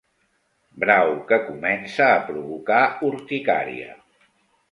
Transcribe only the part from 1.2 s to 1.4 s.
que